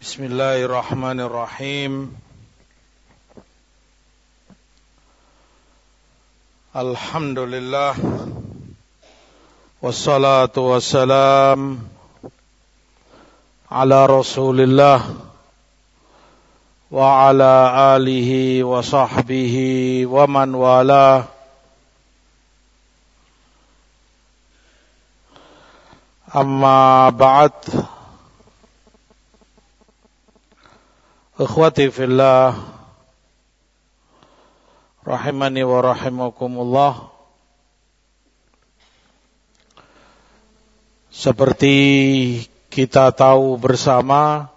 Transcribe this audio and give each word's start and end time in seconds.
بسم 0.00 0.24
الله 0.24 0.64
الرحمن 0.64 1.20
الرحيم 1.20 2.16
الحمد 6.76 7.38
لله 7.38 7.94
والصلاة 9.82 10.56
والسلام 10.56 11.78
على 13.70 14.06
رسول 14.06 14.60
الله 14.60 15.14
وعلى 16.90 17.54
آله 17.96 18.30
وصحبه 18.64 19.56
ومن 20.06 20.54
والاه 20.54 21.24
أما 26.36 27.10
بعد 27.10 27.52
Ikhwati 31.41 31.89
fillah 31.89 32.53
Rahimani 35.01 35.65
wa 35.65 35.81
rahimakumullah. 35.81 37.09
Seperti 41.09 41.75
kita 42.69 43.09
tahu 43.09 43.57
bersama 43.57 44.53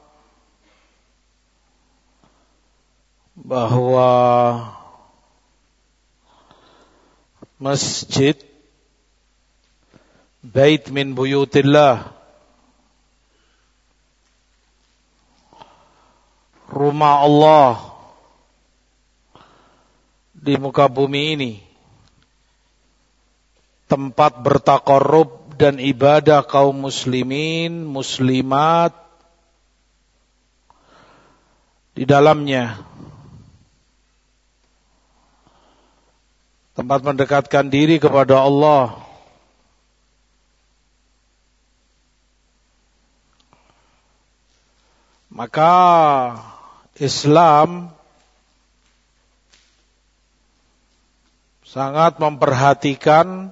Bahwa 3.32 4.12
Masjid 7.56 8.36
Bait 10.44 10.84
min 10.92 11.16
buyutillah 11.16 12.12
rumah 16.68 17.24
Allah 17.24 17.94
di 20.32 20.60
muka 20.60 20.88
bumi 20.88 21.22
ini. 21.36 21.52
Tempat 23.88 24.40
bertakarrub 24.40 25.56
dan 25.56 25.80
ibadah 25.80 26.42
kaum 26.44 26.88
muslimin 26.88 27.84
muslimat 27.84 28.92
di 31.94 32.04
dalamnya. 32.04 32.80
Tempat 36.74 37.00
mendekatkan 37.06 37.70
diri 37.70 38.02
kepada 38.02 38.42
Allah. 38.42 38.98
Maka 45.30 45.74
Islam 46.94 47.90
sangat 51.66 52.22
memperhatikan 52.22 53.50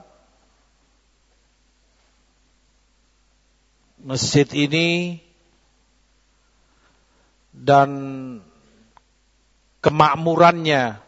masjid 3.99 4.47
ini 4.55 5.19
dan 7.51 7.91
kemakmurannya. 9.83 11.03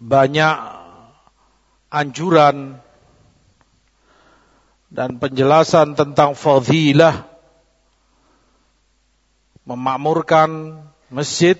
Banyak 0.00 0.56
anjuran 1.92 2.80
dan 4.88 5.20
penjelasan 5.20 5.92
tentang 5.92 6.32
fadilah 6.32 7.29
memakmurkan 9.70 10.82
masjid 11.14 11.54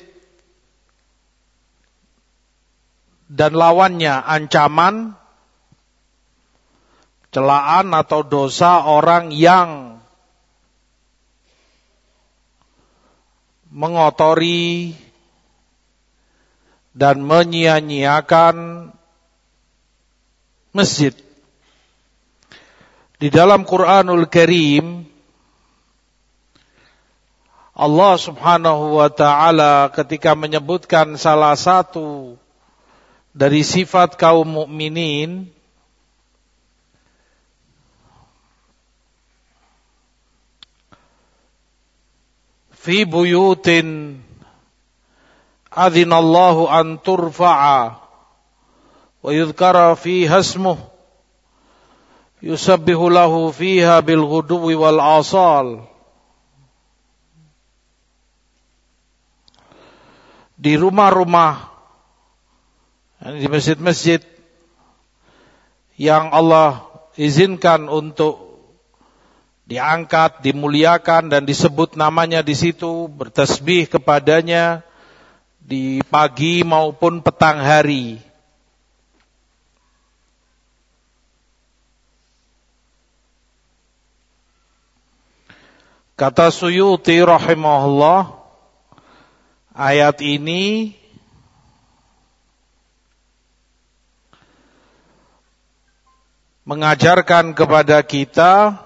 dan 3.30 3.55
lawannya 3.55 4.18
ancaman 4.18 5.14
celaan 7.30 7.95
atau 7.95 8.27
dosa 8.27 8.83
orang 8.83 9.30
yang 9.30 10.02
mengotori 13.70 14.98
dan 16.90 17.23
menyia-nyiakan 17.23 18.90
masjid. 20.74 21.14
Di 23.23 23.30
dalam 23.30 23.62
Quranul 23.62 24.27
Karim 24.27 25.10
Allah 27.80 28.20
Subhanahu 28.20 29.01
wa 29.01 29.08
taala 29.08 29.89
ketika 29.89 30.36
menyebutkan 30.36 31.17
salah 31.17 31.57
satu 31.57 32.36
dari 33.33 33.64
sifat 33.64 34.20
kaum 34.20 34.45
mukminin 34.45 35.48
fi 42.77 43.08
buyutin 43.08 44.20
adzinallahu 45.73 46.68
an 46.68 47.01
turfa'a 47.01 47.97
wa 49.24 49.30
yudhkara 49.33 49.97
fiha 49.97 50.45
ismuh 50.45 50.77
yusabbihu 52.45 53.08
lahu 53.08 53.48
fiha 53.57 54.05
bil 54.05 54.29
ghuduwi 54.29 54.77
wal 54.77 55.01
asal 55.01 55.89
di 60.61 60.77
rumah-rumah, 60.77 61.73
di 63.41 63.48
masjid-masjid 63.48 64.21
yang 65.97 66.29
Allah 66.37 66.85
izinkan 67.17 67.89
untuk 67.89 68.61
diangkat, 69.65 70.45
dimuliakan 70.45 71.33
dan 71.33 71.48
disebut 71.48 71.97
namanya 71.97 72.45
di 72.45 72.53
situ, 72.53 73.09
bertasbih 73.09 73.89
kepadanya 73.89 74.85
di 75.65 76.05
pagi 76.13 76.61
maupun 76.61 77.25
petang 77.25 77.65
hari. 77.65 78.21
Kata 86.21 86.53
Suyuti 86.53 87.17
rahimahullah, 87.25 88.39
ayat 89.75 90.19
ini 90.23 90.95
mengajarkan 96.67 97.55
kepada 97.55 98.03
kita 98.07 98.79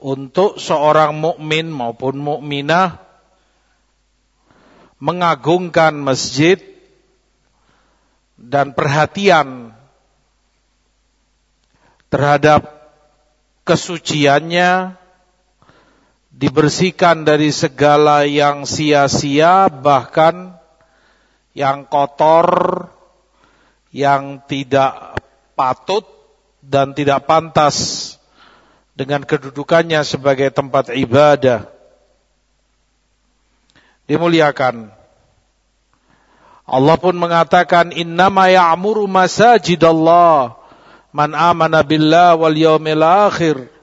untuk 0.00 0.56
seorang 0.60 1.16
mukmin 1.16 1.68
maupun 1.68 2.20
mukminah 2.20 3.00
mengagungkan 5.00 5.96
masjid 5.96 6.56
dan 8.40 8.72
perhatian 8.72 9.76
terhadap 12.08 12.68
kesuciannya 13.68 14.96
dibersihkan 16.34 17.22
dari 17.22 17.54
segala 17.54 18.26
yang 18.26 18.66
sia-sia 18.66 19.70
bahkan 19.70 20.58
yang 21.54 21.86
kotor 21.86 22.90
yang 23.94 24.42
tidak 24.50 25.14
patut 25.54 26.02
dan 26.58 26.90
tidak 26.90 27.30
pantas 27.30 28.18
dengan 28.98 29.22
kedudukannya 29.22 30.02
sebagai 30.02 30.50
tempat 30.50 30.90
ibadah. 30.90 31.70
Dimuliakan. 34.10 34.90
Allah 36.64 36.96
pun 36.98 37.14
mengatakan 37.14 37.94
innama 37.94 38.50
ya'muru 38.50 39.06
masajidallah 39.06 40.58
man 41.14 41.30
amana 41.36 41.86
billah 41.86 42.34
wal 42.34 42.56
yaumil 42.56 43.04
akhir 43.04 43.73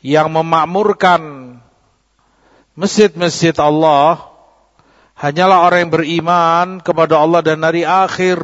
yang 0.00 0.32
memakmurkan 0.32 1.20
masjid-masjid 2.72 3.52
Allah 3.60 4.30
hanyalah 5.20 5.68
orang 5.68 5.78
yang 5.84 5.92
beriman 5.92 6.66
kepada 6.80 7.20
Allah 7.20 7.44
dan 7.44 7.60
hari 7.60 7.84
akhir. 7.84 8.40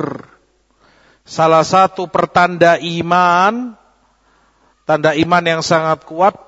Salah 1.27 1.67
satu 1.67 2.07
pertanda 2.07 2.79
iman, 2.79 3.75
tanda 4.87 5.11
iman 5.17 5.43
yang 5.43 5.63
sangat 5.65 6.07
kuat 6.07 6.39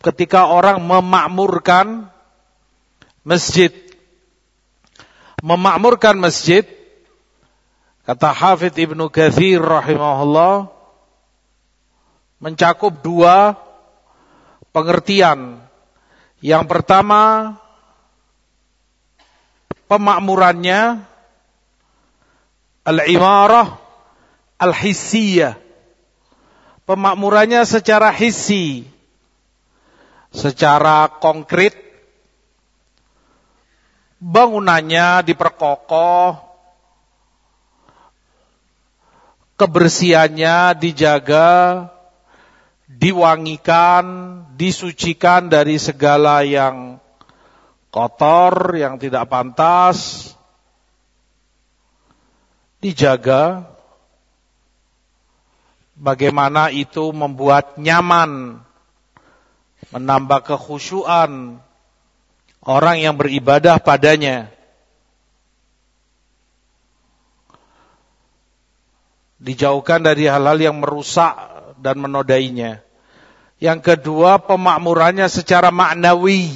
ketika 0.00 0.48
orang 0.48 0.80
memakmurkan 0.80 2.08
masjid. 3.26 3.74
Memakmurkan 5.44 6.16
masjid, 6.16 6.64
kata 8.08 8.32
Hafidh 8.32 8.88
Ibnu 8.88 9.12
Kathir 9.12 9.60
rahimahullah, 9.60 10.72
mencakup 12.40 13.04
dua 13.04 13.65
pengertian. 14.76 15.56
Yang 16.44 16.64
pertama, 16.68 17.56
pemakmurannya 19.88 21.00
al-imarah 22.84 23.80
al-hissiyah. 24.60 25.56
Pemakmurannya 26.84 27.66
secara 27.66 28.14
hissi, 28.14 28.86
secara 30.30 31.10
konkret, 31.18 31.74
bangunannya 34.22 35.26
diperkokoh, 35.26 36.38
kebersihannya 39.58 40.78
dijaga, 40.78 41.90
diwangikan, 42.86 44.04
disucikan 44.54 45.50
dari 45.50 45.76
segala 45.76 46.46
yang 46.46 47.02
kotor, 47.90 48.78
yang 48.78 48.96
tidak 49.02 49.26
pantas, 49.26 50.30
dijaga. 52.78 53.66
Bagaimana 55.96 56.68
itu 56.68 57.08
membuat 57.10 57.80
nyaman, 57.80 58.60
menambah 59.90 60.44
kekhusyuan 60.44 61.56
orang 62.60 62.96
yang 63.00 63.16
beribadah 63.16 63.80
padanya. 63.80 64.56
dijauhkan 69.36 70.02
dari 70.02 70.26
hal-hal 70.26 70.58
yang 70.58 70.76
merusak 70.80 71.55
dan 71.80 72.00
menodainya. 72.00 72.84
Yang 73.56 73.80
kedua, 73.96 74.36
pemakmurannya 74.44 75.28
secara 75.32 75.72
maknawi. 75.72 76.52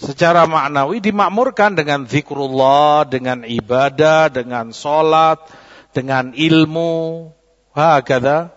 Secara 0.00 0.48
maknawi 0.48 1.02
dimakmurkan 1.04 1.76
dengan 1.76 2.08
zikrullah, 2.08 3.04
dengan 3.04 3.44
ibadah, 3.44 4.32
dengan 4.32 4.72
sholat, 4.72 5.44
dengan 5.92 6.32
ilmu, 6.32 7.28
hakada. 7.76 8.54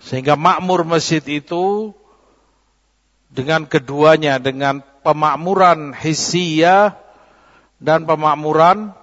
Sehingga 0.00 0.34
makmur 0.34 0.82
masjid 0.88 1.22
itu 1.28 1.92
dengan 3.30 3.68
keduanya, 3.68 4.40
dengan 4.40 4.80
pemakmuran 5.06 5.92
hissiyah 5.94 6.98
dan 7.78 8.04
pemakmuran 8.04 8.96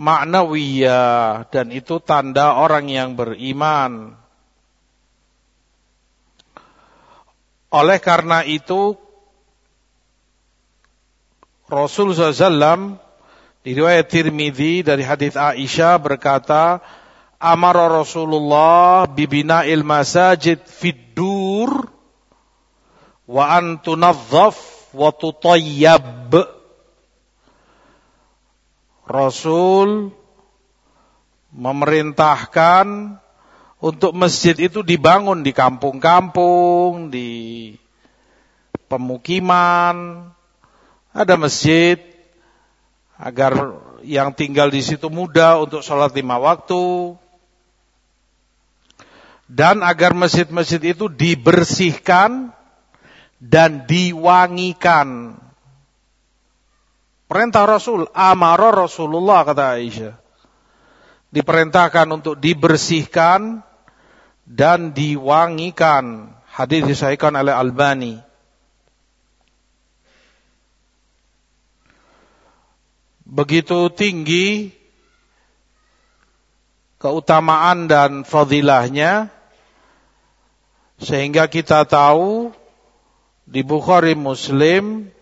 maknawiyah 0.00 1.52
dan 1.52 1.68
itu 1.68 2.00
tanda 2.00 2.56
orang 2.56 2.88
yang 2.88 3.12
beriman. 3.20 4.16
Oleh 7.70 8.00
karena 8.00 8.42
itu 8.42 8.96
Rasul 11.70 12.16
SAW 12.16 12.98
di 13.62 13.76
riwayat 13.76 14.10
Tirmidzi 14.10 14.82
dari 14.82 15.04
hadis 15.06 15.38
Aisyah 15.38 16.00
berkata, 16.02 16.82
Amara 17.38 17.86
Rasulullah 17.86 19.06
bibina 19.06 19.62
il 19.68 19.86
masajid 19.86 20.58
fid 20.66 21.14
dur 21.14 21.88
wa 23.30 23.44
an 23.54 23.78
tunazzaf 23.78 24.90
wa 24.90 25.14
tutayyab 25.14 26.34
Rasul 29.10 30.14
memerintahkan 31.50 33.18
untuk 33.82 34.14
masjid 34.14 34.54
itu 34.54 34.86
dibangun 34.86 35.42
di 35.42 35.50
kampung-kampung, 35.50 37.10
di 37.10 37.30
pemukiman. 38.86 40.28
Ada 41.10 41.34
masjid 41.34 41.98
agar 43.18 43.82
yang 44.06 44.30
tinggal 44.30 44.70
di 44.70 44.78
situ 44.78 45.10
mudah 45.10 45.58
untuk 45.58 45.82
sholat 45.82 46.14
lima 46.14 46.38
waktu. 46.38 47.18
Dan 49.50 49.82
agar 49.82 50.14
masjid-masjid 50.14 50.94
itu 50.94 51.10
dibersihkan 51.10 52.54
dan 53.42 53.90
diwangikan. 53.90 55.34
Perintah 57.30 57.62
Rasul, 57.62 58.10
amara 58.10 58.74
Rasulullah 58.74 59.46
kata 59.46 59.78
Aisyah. 59.78 60.18
Diperintahkan 61.30 62.10
untuk 62.10 62.34
dibersihkan 62.42 63.62
dan 64.42 64.90
diwangikan. 64.90 66.34
Hadis 66.50 66.90
disahkan 66.90 67.38
oleh 67.38 67.54
Albani. 67.54 68.18
Begitu 73.22 73.94
tinggi 73.94 74.74
keutamaan 76.98 77.86
dan 77.86 78.26
fadilahnya 78.26 79.30
sehingga 80.98 81.46
kita 81.46 81.86
tahu 81.86 82.50
di 83.46 83.62
Bukhari 83.62 84.18
Muslim 84.18 85.14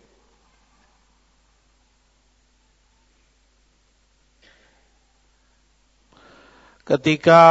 ketika 6.89 7.45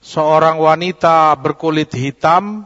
seorang 0.00 0.56
wanita 0.56 1.36
berkulit 1.36 1.92
hitam 1.92 2.64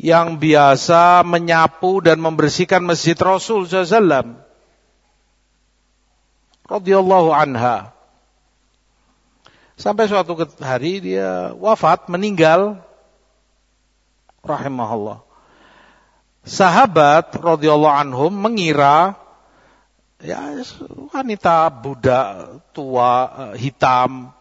yang 0.00 0.40
biasa 0.40 1.20
menyapu 1.28 2.00
dan 2.00 2.16
membersihkan 2.24 2.80
masjid 2.80 3.12
Rasul 3.20 3.68
SAW. 3.68 4.40
Radiyallahu 6.64 7.30
anha. 7.36 7.92
Sampai 9.76 10.08
suatu 10.08 10.32
hari 10.64 11.04
dia 11.04 11.52
wafat, 11.52 12.08
meninggal. 12.08 12.80
Rahimahullah. 14.40 15.20
Sahabat 16.48 17.36
radhiyallahu 17.36 17.92
anhum 17.92 18.32
mengira 18.32 19.20
ya 20.20 20.52
wanita 21.12 21.72
Buddha 21.72 22.48
tua 22.76 23.12
eh, 23.52 23.54
hitam 23.60 24.32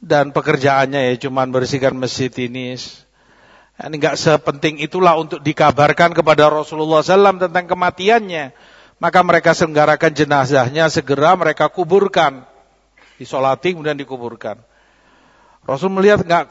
dan 0.00 0.32
pekerjaannya 0.32 1.12
ya 1.12 1.14
cuman 1.28 1.52
bersihkan 1.52 1.94
masjid 1.94 2.32
ini. 2.40 2.76
Ini 3.80 3.94
nggak 3.96 4.16
sepenting 4.16 4.76
itulah 4.80 5.16
untuk 5.16 5.40
dikabarkan 5.40 6.12
kepada 6.12 6.52
Rasulullah 6.52 7.00
SAW 7.00 7.40
tentang 7.40 7.64
kematiannya. 7.64 8.52
Maka 9.00 9.24
mereka 9.24 9.56
selenggarakan 9.56 10.12
jenazahnya 10.12 10.92
segera 10.92 11.32
mereka 11.32 11.72
kuburkan, 11.72 12.44
disolati 13.16 13.72
kemudian 13.72 13.96
dikuburkan. 13.96 14.60
Rasul 15.64 15.88
melihat 15.88 16.20
nggak 16.20 16.44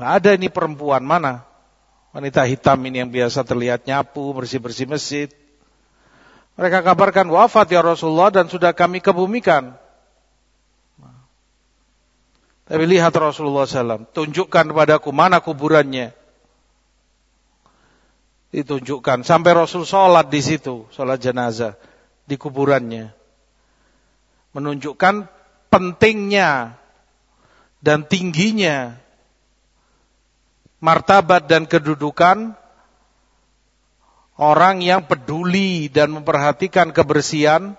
nggak 0.00 0.10
ada 0.24 0.30
ini 0.32 0.48
perempuan 0.48 1.04
mana 1.04 1.44
wanita 2.16 2.48
hitam 2.48 2.80
ini 2.88 3.04
yang 3.04 3.12
biasa 3.12 3.44
terlihat 3.44 3.84
nyapu 3.84 4.32
bersih 4.32 4.56
bersih 4.56 4.88
masjid. 4.88 5.28
Mereka 6.60 6.84
kabarkan 6.84 7.32
wafat 7.32 7.72
ya 7.72 7.80
Rasulullah 7.80 8.28
dan 8.28 8.44
sudah 8.52 8.76
kami 8.76 9.00
kebumikan. 9.00 9.80
Tapi 12.68 12.84
lihat 12.84 13.16
Rasulullah 13.16 13.64
SAW, 13.64 14.04
tunjukkan 14.12 14.68
kepadaku 14.68 15.08
mana 15.08 15.40
kuburannya. 15.40 16.12
Ditunjukkan 18.52 19.24
sampai 19.24 19.56
Rasul 19.56 19.88
sholat 19.88 20.28
di 20.28 20.44
situ, 20.44 20.84
sholat 20.92 21.16
jenazah 21.16 21.80
di 22.28 22.36
kuburannya. 22.36 23.08
Menunjukkan 24.52 25.32
pentingnya 25.72 26.76
dan 27.80 28.04
tingginya 28.04 29.00
martabat 30.84 31.48
dan 31.48 31.64
kedudukan 31.64 32.59
orang 34.40 34.80
yang 34.80 35.04
peduli 35.04 35.92
dan 35.92 36.16
memperhatikan 36.16 36.96
kebersihan 36.96 37.76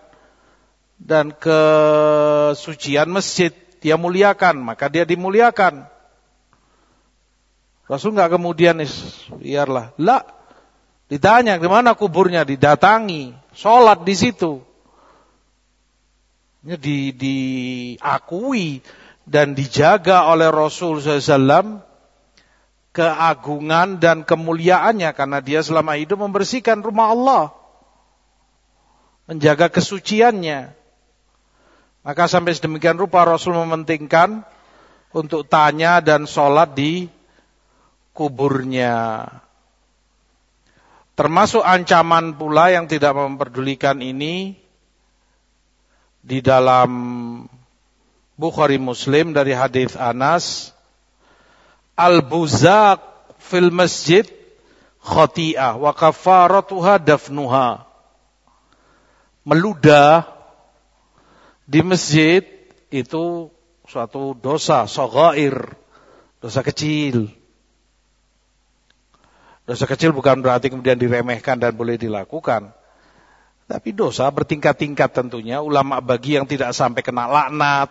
dan 1.01 1.34
kesucian 1.34 3.10
masjid, 3.10 3.50
dia 3.82 3.98
muliakan, 3.98 4.62
maka 4.62 4.86
dia 4.86 5.01
dimuliakan. 5.01 5.89
Rasul 7.89 8.13
nggak 8.13 8.38
kemudian 8.38 8.77
biarlah, 9.41 9.91
lah 9.98 10.24
ditanya 11.10 11.58
di 11.58 11.65
mana 11.65 11.98
kuburnya, 11.98 12.46
didatangi, 12.46 13.34
sholat 13.58 14.06
di 14.06 14.15
situ, 14.15 14.62
di, 16.62 17.12
diakui 17.18 18.86
dan 19.25 19.58
dijaga 19.58 20.30
oleh 20.30 20.53
Rasul 20.53 21.01
SAW 21.01 21.90
keagungan 22.91 24.03
dan 24.03 24.27
kemuliaannya 24.27 25.12
karena 25.15 25.39
dia 25.39 25.63
selama 25.63 25.95
hidup 25.95 26.19
membersihkan 26.19 26.83
rumah 26.83 27.15
Allah. 27.15 27.43
Menjaga 29.31 29.71
kesuciannya. 29.71 30.75
Maka 32.01 32.24
sampai 32.27 32.51
sedemikian 32.57 33.00
rupa 33.00 33.24
Rasul 33.24 33.55
mementingkan 33.55 34.43
untuk 35.15 35.48
tanya 35.48 36.03
dan 36.03 36.27
sholat 36.27 36.75
di 36.75 37.07
kuburnya. 38.12 39.27
Termasuk 41.15 41.62
ancaman 41.62 42.33
pula 42.36 42.74
yang 42.74 42.89
tidak 42.89 43.13
memperdulikan 43.13 44.01
ini 44.01 44.57
di 46.25 46.41
dalam 46.41 46.89
Bukhari 48.41 48.81
Muslim 48.81 49.38
dari 49.38 49.53
hadis 49.53 49.93
Anas 49.93 50.70
Al-buzaq 52.01 52.98
fil 53.38 53.70
masjid 53.70 54.25
khati'ah 55.05 55.77
wa 55.77 55.93
kafaratuha 55.93 56.98
dafnuha. 56.98 57.86
Meludah 59.46 60.25
di 61.70 61.86
masjid 61.86 62.41
itu 62.89 63.50
suatu 63.86 64.34
dosa, 64.38 64.89
sogair, 64.89 65.77
dosa 66.41 66.62
kecil. 66.65 67.29
Dosa 69.65 69.86
kecil 69.86 70.12
bukan 70.12 70.41
berarti 70.41 70.74
kemudian 70.74 70.98
diremehkan 70.98 71.62
dan 71.62 71.77
boleh 71.77 71.96
dilakukan. 71.96 72.74
Tapi 73.72 73.96
dosa 73.96 74.27
bertingkat-tingkat 74.27 75.15
tentunya. 75.15 75.63
Ulama 75.63 76.03
bagi 76.03 76.36
yang 76.36 76.43
tidak 76.43 76.75
sampai 76.75 77.00
kena 77.00 77.29
laknat, 77.29 77.88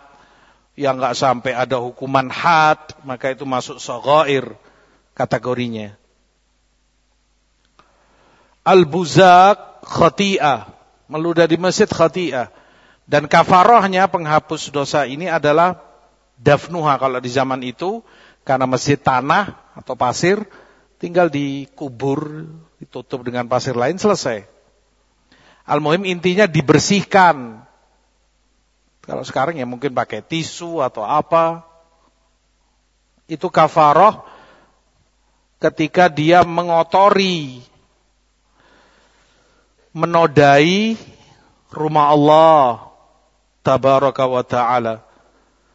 yang 0.79 0.97
nggak 0.97 1.17
sampai 1.17 1.51
ada 1.51 1.77
hukuman 1.79 2.31
had, 2.31 2.79
maka 3.03 3.35
itu 3.35 3.43
masuk 3.43 3.77
sogair 3.77 4.55
kategorinya. 5.11 5.93
Al-buzak 8.61 9.83
khati'ah, 9.83 10.69
meludah 11.09 11.49
di 11.49 11.57
masjid 11.57 11.89
khati'ah. 11.89 12.53
Dan 13.09 13.27
kafarohnya 13.27 14.07
penghapus 14.07 14.71
dosa 14.71 15.03
ini 15.03 15.27
adalah 15.27 15.81
dafnuha 16.39 16.95
kalau 16.95 17.19
di 17.19 17.27
zaman 17.27 17.59
itu, 17.65 17.99
karena 18.47 18.63
masjid 18.69 18.95
tanah 18.95 19.57
atau 19.75 19.97
pasir, 19.99 20.39
tinggal 21.01 21.27
dikubur, 21.27 22.47
ditutup 22.79 23.25
dengan 23.25 23.49
pasir 23.49 23.75
lain, 23.75 23.97
selesai. 23.97 24.45
Al-Muhim 25.65 26.05
intinya 26.07 26.49
dibersihkan. 26.49 27.65
Kalau 29.01 29.25
sekarang 29.25 29.57
ya 29.57 29.65
mungkin 29.65 29.97
pakai 29.97 30.21
tisu 30.21 30.81
atau 30.85 31.01
apa. 31.01 31.65
Itu 33.25 33.49
kafaroh 33.49 34.21
ketika 35.61 36.09
dia 36.09 36.45
mengotori, 36.45 37.63
menodai 39.95 40.97
rumah 41.71 42.11
Allah 42.13 42.91
tabaraka 43.65 44.25
wa 44.27 44.43
ta'ala. 44.43 44.95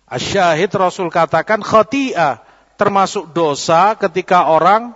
Asyahid 0.06 0.70
Rasul 0.74 1.10
katakan 1.10 1.62
khati'ah 1.62 2.44
termasuk 2.78 3.32
dosa 3.34 3.98
ketika 3.98 4.46
orang 4.46 4.94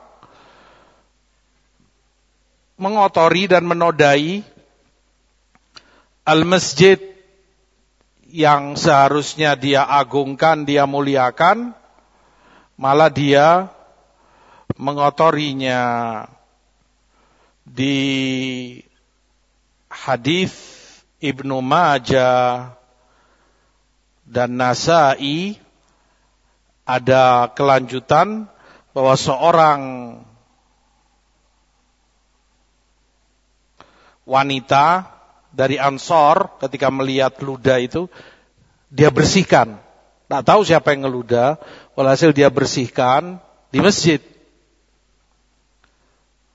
mengotori 2.78 3.50
dan 3.50 3.66
menodai 3.66 4.46
al-masjid 6.22 7.09
yang 8.30 8.78
seharusnya 8.78 9.58
dia 9.58 9.82
agungkan, 9.82 10.62
dia 10.62 10.86
muliakan, 10.86 11.74
malah 12.78 13.10
dia 13.10 13.68
mengotorinya. 14.78 16.24
Di 17.70 17.98
hadis 19.86 20.50
Ibnu 21.22 21.62
Majah 21.62 22.74
dan 24.26 24.58
Nasai 24.58 25.54
ada 26.82 27.46
kelanjutan 27.54 28.50
bahwa 28.90 29.14
seorang 29.14 29.80
wanita 34.26 35.19
dari 35.50 35.76
Ansor 35.76 36.58
ketika 36.62 36.88
melihat 36.88 37.34
luda 37.42 37.78
itu 37.78 38.06
dia 38.90 39.10
bersihkan. 39.10 39.78
Tak 40.30 40.46
tahu 40.46 40.62
siapa 40.62 40.94
yang 40.94 41.10
ngeluda, 41.10 41.58
walhasil 41.98 42.30
dia 42.30 42.46
bersihkan 42.50 43.42
di 43.74 43.82
masjid. 43.82 44.22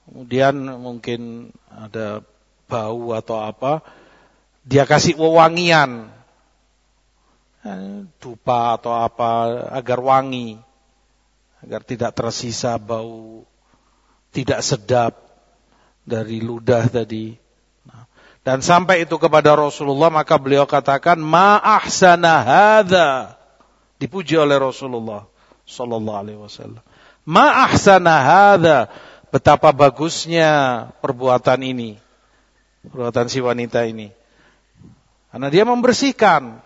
Kemudian 0.08 0.56
mungkin 0.80 1.52
ada 1.68 2.24
bau 2.72 3.12
atau 3.12 3.44
apa, 3.44 3.84
dia 4.64 4.88
kasih 4.88 5.20
wewangian, 5.20 6.08
eh, 7.68 8.08
dupa 8.24 8.80
atau 8.80 8.96
apa 8.96 9.68
agar 9.75 10.00
wangi, 10.00 10.56
agar 11.60 11.84
tidak 11.84 12.16
tersisa 12.16 12.80
bau 12.80 13.44
tidak 14.36 14.60
sedap 14.60 15.16
dari 16.04 16.44
ludah 16.44 16.92
tadi. 16.92 17.45
Dan 18.46 18.62
sampai 18.62 19.10
itu 19.10 19.18
kepada 19.18 19.58
Rasulullah 19.58 20.14
maka 20.14 20.38
beliau 20.38 20.70
katakan 20.70 21.18
ma 21.18 21.58
ahsana 21.58 22.46
hadza. 22.46 23.34
Dipuji 23.98 24.38
oleh 24.38 24.62
Rasulullah 24.62 25.25
sallallahu 25.66 26.20
alaihi 26.22 26.38
wasallam. 26.38 26.86
Ma 27.25 27.66
ahsana 27.66 28.22
hadza. 28.22 28.94
Betapa 29.34 29.74
bagusnya 29.74 30.86
perbuatan 31.02 31.66
ini. 31.66 31.98
Perbuatan 32.86 33.25
si 33.34 33.42
wanita 33.42 33.82
ini. 33.90 34.14
Karena 35.34 35.50
dia 35.50 35.66
membersihkan, 35.66 36.62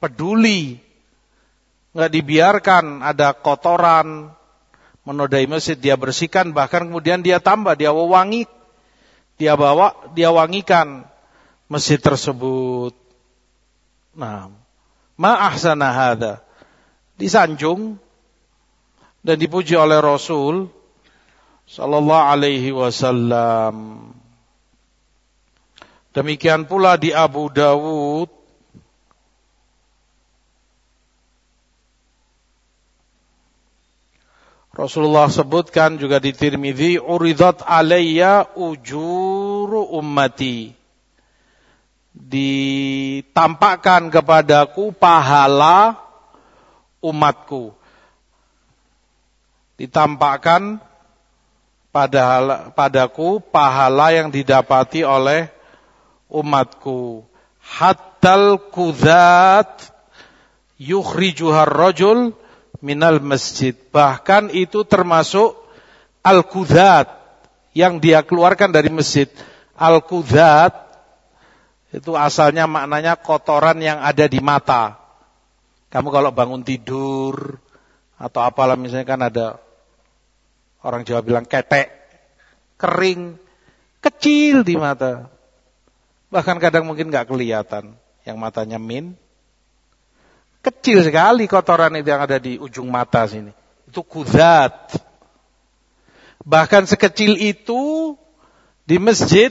peduli, 0.00 0.80
nggak 1.92 2.10
dibiarkan 2.10 3.04
ada 3.04 3.36
kotoran 3.36 4.30
menodai 5.02 5.50
masjid 5.50 5.74
dia 5.74 5.98
bersihkan 5.98 6.54
bahkan 6.54 6.86
kemudian 6.86 7.18
dia 7.18 7.42
tambah 7.42 7.74
dia 7.74 7.90
wangi 7.90 8.46
dia 9.34 9.58
bawa 9.58 9.96
dia 10.14 10.30
wangikan 10.30 11.09
masjid 11.70 12.02
tersebut. 12.02 12.92
Nah, 14.18 14.50
ma 15.14 15.32
ahsana 15.46 15.94
hadza. 15.94 16.42
Disanjung 17.14 17.94
dan 19.22 19.36
dipuji 19.38 19.78
oleh 19.78 20.02
Rasul 20.02 20.66
sallallahu 21.70 22.26
alaihi 22.34 22.74
wasallam. 22.74 24.10
Demikian 26.10 26.66
pula 26.66 26.98
di 26.98 27.14
Abu 27.14 27.46
Dawud 27.54 28.26
Rasulullah 34.74 35.30
sebutkan 35.30 36.02
juga 36.02 36.18
di 36.18 36.34
Tirmidzi 36.34 36.98
uridat 36.98 37.62
alayya 37.62 38.48
ujuru 38.58 39.86
ummati 39.94 40.79
ditampakkan 42.14 44.10
kepadaku 44.10 44.90
pahala 44.94 45.96
umatku. 47.02 47.72
Ditampakkan 49.80 50.82
pada 51.90 52.24
padaku 52.76 53.40
pahala 53.40 54.12
yang 54.14 54.28
didapati 54.30 55.02
oleh 55.02 55.48
umatku. 56.30 57.24
Hattal 57.60 58.58
kudat 58.70 59.90
yukhrijuhar 60.76 61.70
rajul 61.70 62.34
minal 62.84 63.20
masjid. 63.22 63.72
Bahkan 63.72 64.52
itu 64.52 64.84
termasuk 64.84 65.56
al-kudat 66.20 67.08
yang 67.72 68.02
dia 68.02 68.20
keluarkan 68.26 68.74
dari 68.74 68.92
masjid. 68.92 69.28
Al-kudat 69.78 70.89
itu 71.90 72.14
asalnya 72.14 72.70
maknanya 72.70 73.18
kotoran 73.18 73.82
yang 73.82 73.98
ada 73.98 74.30
di 74.30 74.38
mata. 74.38 74.94
Kamu 75.90 76.14
kalau 76.14 76.30
bangun 76.30 76.62
tidur 76.62 77.58
atau 78.14 78.40
apalah 78.46 78.78
misalnya 78.78 79.06
kan 79.10 79.20
ada 79.26 79.46
orang 80.86 81.02
Jawa 81.02 81.18
bilang 81.26 81.42
ketek, 81.42 81.90
kering, 82.78 83.34
kecil 83.98 84.62
di 84.62 84.78
mata. 84.78 85.26
Bahkan 86.30 86.62
kadang 86.62 86.86
mungkin 86.86 87.10
nggak 87.10 87.26
kelihatan 87.26 87.98
yang 88.22 88.38
matanya 88.38 88.78
min. 88.78 89.18
Kecil 90.62 91.02
sekali 91.02 91.50
kotoran 91.50 91.98
itu 91.98 92.06
yang 92.06 92.22
ada 92.22 92.38
di 92.38 92.54
ujung 92.54 92.86
mata 92.86 93.26
sini. 93.26 93.50
Itu 93.90 94.06
kudat. 94.06 94.94
Bahkan 96.46 96.86
sekecil 96.86 97.34
itu 97.34 98.14
di 98.86 99.02
masjid 99.02 99.50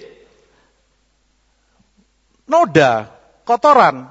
noda, 2.49 3.07
kotoran. 3.45 4.09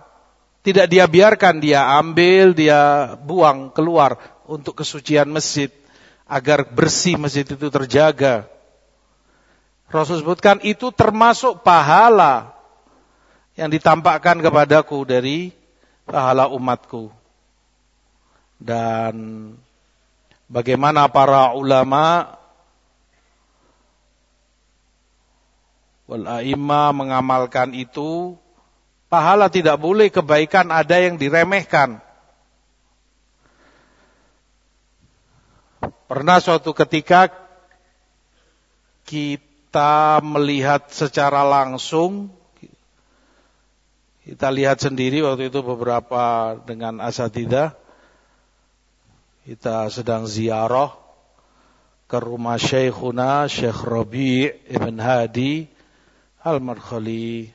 Tidak 0.63 0.87
dia 0.87 1.05
biarkan, 1.11 1.59
dia 1.59 1.99
ambil, 1.99 2.55
dia 2.55 3.15
buang 3.19 3.75
keluar 3.75 4.17
untuk 4.47 4.79
kesucian 4.79 5.27
masjid. 5.29 5.69
Agar 6.29 6.63
bersih 6.69 7.19
masjid 7.19 7.43
itu 7.43 7.69
terjaga. 7.73 8.47
Rasul 9.89 10.21
sebutkan 10.21 10.61
itu 10.61 10.93
termasuk 10.93 11.65
pahala 11.65 12.53
yang 13.57 13.73
ditampakkan 13.73 14.39
kepadaku 14.39 15.09
dari 15.09 15.51
pahala 16.05 16.53
umatku. 16.53 17.09
Dan 18.61 19.15
bagaimana 20.53 21.09
para 21.09 21.57
ulama 21.57 22.37
wal 26.09 26.25
aimma 26.25 26.91
mengamalkan 26.97 27.77
itu 27.77 28.35
pahala 29.13 29.53
tidak 29.53 29.77
boleh 29.77 30.09
kebaikan 30.09 30.73
ada 30.73 30.97
yang 30.97 31.21
diremehkan. 31.21 32.01
Pernah 36.09 36.41
suatu 36.41 36.73
ketika 36.73 37.29
kita 39.05 40.25
melihat 40.25 40.89
secara 40.89 41.45
langsung 41.45 42.33
kita 44.25 44.49
lihat 44.49 44.81
sendiri 44.81 45.25
waktu 45.25 45.53
itu 45.53 45.61
beberapa 45.61 46.57
dengan 46.65 47.01
asatidah 47.05 47.77
kita 49.49 49.89
sedang 49.89 50.29
ziarah 50.29 50.93
ke 52.09 52.17
rumah 52.21 52.57
Syekhuna 52.57 53.49
Syekh 53.49 53.85
Rabi' 53.85 54.53
Ibn 54.69 54.97
Hadi 55.01 55.78
Al-Markhali 56.43 57.51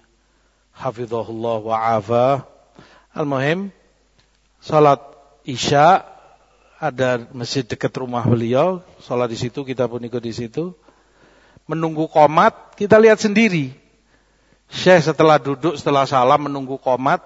Hafizahullah 0.73 1.57
wa 1.63 1.77
afa. 1.77 2.43
Al-Muhim 3.13 3.69
Salat 4.57 4.99
Isya 5.45 6.01
Ada 6.81 7.29
masjid 7.31 7.61
dekat 7.63 7.93
rumah 7.95 8.25
beliau 8.25 8.81
Salat 8.99 9.29
di 9.29 9.37
situ, 9.37 9.61
kita 9.63 9.85
pun 9.85 10.03
ikut 10.03 10.23
di 10.23 10.33
situ. 10.33 10.73
Menunggu 11.69 12.09
komat 12.11 12.75
Kita 12.75 12.99
lihat 12.99 13.21
sendiri. 13.23 13.71
Syekh 14.73 15.13
setelah 15.13 15.37
duduk, 15.37 15.77
setelah 15.77 16.03
salam 16.09 16.49
Menunggu 16.49 16.75
komat. 16.81 17.21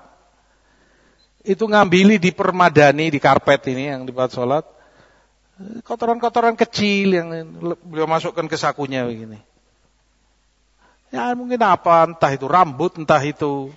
Itu 1.48 1.66
ngambili 1.66 2.20
di 2.20 2.36
permadani 2.36 3.08
di 3.08 3.24
karpet 3.24 3.72
ini 3.72 3.88
yang 3.88 4.04
dibuat 4.04 4.36
sholat 4.36 4.78
kotoran-kotoran 5.82 6.54
kecil 6.54 7.18
yang 7.18 7.28
beliau 7.82 8.06
masukkan 8.06 8.46
ke 8.46 8.58
sakunya 8.58 9.06
begini. 9.06 9.42
Ya 11.08 11.32
mungkin 11.32 11.64
apa, 11.64 12.04
entah 12.04 12.32
itu 12.36 12.46
rambut, 12.52 13.00
entah 13.00 13.24
itu 13.24 13.72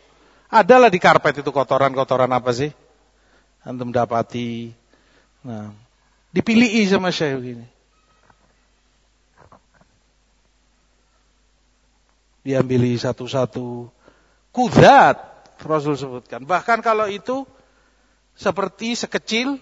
adalah 0.50 0.90
di 0.90 0.99
karpet 0.99 1.46
itu 1.46 1.50
kotoran-kotoran 1.54 2.30
apa 2.34 2.50
sih? 2.50 2.75
Antum 3.62 3.94
dapati. 3.94 4.75
Nah, 5.46 5.70
dipilih 6.34 6.75
sama 6.90 7.14
saya 7.14 7.38
begini. 7.38 7.66
Diambili 12.42 12.99
satu-satu. 12.99 13.87
Kudat 14.50 15.30
Rasul 15.62 15.94
sebutkan. 15.94 16.42
Bahkan 16.42 16.80
kalau 16.82 17.06
itu 17.06 17.44
seperti 18.34 18.96
sekecil 18.96 19.60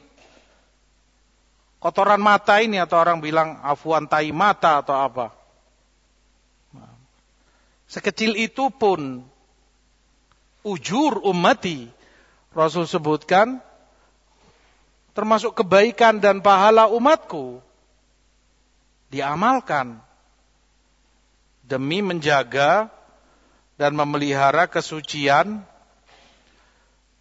kotoran 1.82 2.22
mata 2.22 2.62
ini 2.62 2.78
atau 2.78 3.02
orang 3.02 3.18
bilang 3.18 3.58
afuan 3.66 4.06
tai 4.06 4.30
mata 4.30 4.80
atau 4.80 4.94
apa. 4.94 5.34
Sekecil 7.88 8.36
itu 8.36 8.68
pun 8.68 9.24
ujur 10.60 11.24
ummati 11.24 11.88
Rasul 12.52 12.84
sebutkan 12.84 13.64
termasuk 15.16 15.56
kebaikan 15.56 16.20
dan 16.20 16.44
pahala 16.44 16.92
umatku 16.92 17.64
diamalkan 19.08 19.96
demi 21.64 22.04
menjaga 22.04 22.92
dan 23.80 23.96
memelihara 23.96 24.68
kesucian 24.68 25.64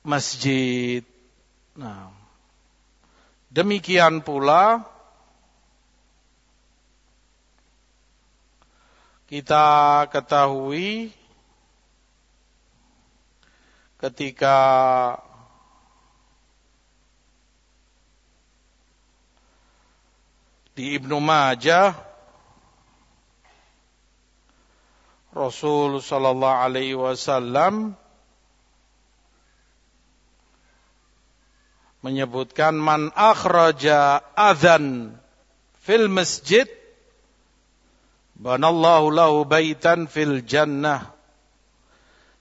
masjid. 0.04 1.04
Nah, 1.78 2.12
demikian 3.54 4.20
pula 4.26 4.84
kita 9.28 10.08
ketahui 10.08 11.12
ketika 14.00 14.58
di 20.72 20.96
Ibnu 20.96 21.20
Majah 21.20 21.92
Rasul 25.36 26.00
sallallahu 26.00 26.62
alaihi 26.64 26.96
wasallam 26.96 28.00
menyebutkan 32.00 32.80
man 32.80 33.12
akhraja 33.12 34.24
adzan 34.40 35.20
fil 35.84 36.08
masjid 36.08 36.77
banallahu 38.38 39.10
lahu 39.10 39.38
baitan 39.44 40.06
fil 40.06 40.46
jannah. 40.46 41.14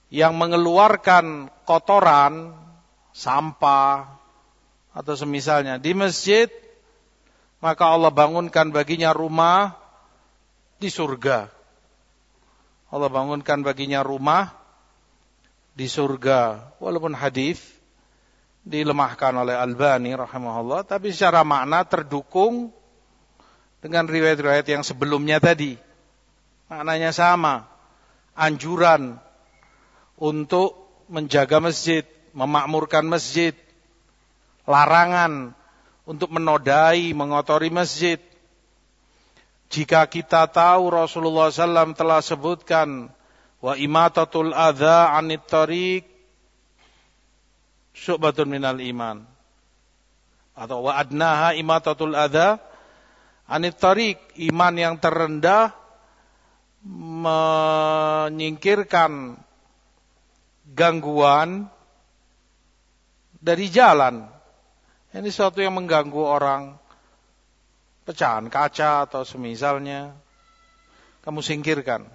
Yang 0.07 0.33
mengeluarkan 0.39 1.51
kotoran 1.67 2.55
sampah 3.11 4.07
atau 4.95 5.13
semisalnya. 5.19 5.75
Di 5.81 5.91
masjid 5.91 6.47
maka 7.59 7.91
Allah 7.91 8.13
bangunkan 8.13 8.71
baginya 8.71 9.11
rumah 9.11 9.75
di 10.79 10.87
surga. 10.87 11.51
Allah 12.87 13.09
bangunkan 13.11 13.67
baginya 13.67 13.99
rumah 13.99 14.55
di 15.75 15.91
surga. 15.91 16.71
Walaupun 16.79 17.11
hadis 17.11 17.59
dilemahkan 18.67 19.31
oleh 19.31 19.55
Albani 19.55 20.11
rahimahullah 20.11 20.83
tapi 20.83 21.15
secara 21.15 21.47
makna 21.47 21.87
terdukung 21.87 22.75
dengan 23.79 24.03
riwayat-riwayat 24.11 24.67
yang 24.67 24.83
sebelumnya 24.83 25.39
tadi 25.39 25.86
maknanya 26.67 27.11
sama. 27.15 27.67
Anjuran 28.37 29.17
untuk 30.21 30.77
menjaga 31.09 31.57
masjid 31.57 32.05
memakmurkan 32.37 33.09
masjid. 33.09 33.57
Larangan 34.69 35.57
untuk 36.05 36.29
menodai 36.29 37.09
mengotori 37.17 37.73
masjid. 37.73 38.21
Jika 39.73 40.05
kita 40.07 40.45
tahu 40.47 40.93
Rasulullah 40.93 41.49
SAW 41.49 41.97
telah 41.97 42.21
sebutkan 42.21 43.09
wa 43.57 43.73
imatatul 43.73 44.53
adha 44.53 45.17
anit 45.17 45.43
tariq 45.49 46.05
syu'batun 47.97 48.47
minal 48.47 48.77
iman. 48.77 49.25
Atau 50.53 50.87
wa 50.87 50.93
adnaha 50.95 51.57
imatatul 51.57 52.13
adha 52.13 52.61
anit 53.49 53.75
tariq, 53.81 54.19
iman 54.51 54.73
yang 54.77 54.95
terendah 55.01 55.73
menyingkirkan 56.85 59.41
gangguan 60.77 61.65
dari 63.41 63.65
jalan. 63.71 64.27
Ini 65.15 65.31
sesuatu 65.31 65.63
yang 65.63 65.79
mengganggu 65.79 66.21
orang 66.21 66.75
pecahan 68.05 68.51
kaca 68.53 69.09
atau 69.09 69.25
semisalnya 69.25 70.13
kamu 71.25 71.41
singkirkan. 71.41 72.05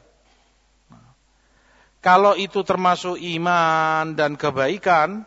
Kalau 2.02 2.34
itu 2.34 2.66
termasuk 2.66 3.14
iman 3.38 4.18
dan 4.18 4.34
kebaikan, 4.34 5.22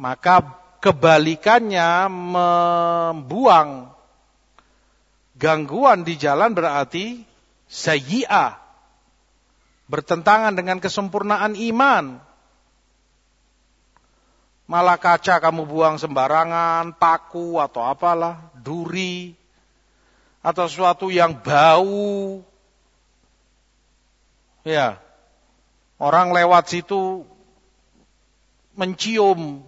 maka 0.00 0.40
kebalikannya 0.80 2.08
membuang 2.08 3.92
gangguan 5.36 6.00
di 6.06 6.16
jalan 6.16 6.56
berarti 6.56 7.33
sayyi'ah. 7.74 8.62
Bertentangan 9.90 10.54
dengan 10.54 10.78
kesempurnaan 10.78 11.58
iman. 11.58 12.22
Malah 14.64 14.96
kaca 14.96 15.42
kamu 15.42 15.68
buang 15.68 16.00
sembarangan, 16.00 16.96
paku 16.96 17.60
atau 17.60 17.84
apalah, 17.84 18.48
duri, 18.56 19.36
atau 20.40 20.64
sesuatu 20.64 21.12
yang 21.12 21.36
bau. 21.36 22.40
Ya, 24.64 24.96
orang 26.00 26.32
lewat 26.32 26.72
situ 26.72 27.28
mencium 28.72 29.60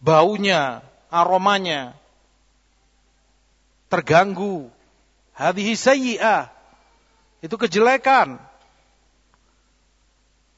baunya, 0.00 0.80
aromanya 1.12 1.92
terganggu. 3.92 4.72
Hadhihi 5.36 5.76
sayyi'ah. 5.76 6.61
Itu 7.42 7.58
kejelekan. 7.58 8.38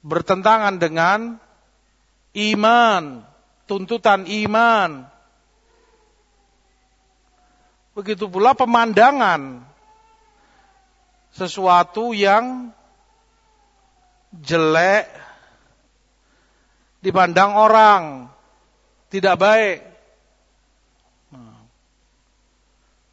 Bertentangan 0.05 0.77
dengan 0.77 1.41
iman, 2.37 3.25
tuntutan 3.65 4.29
iman. 4.29 5.09
Begitu 7.97 8.29
pula 8.29 8.53
pemandangan 8.53 9.65
sesuatu 11.33 12.13
yang 12.13 12.75
jelek 14.35 15.09
dipandang 17.01 17.55
orang 17.55 18.03
tidak 19.09 19.39
baik. 19.39 19.79
Nah. 21.31 21.65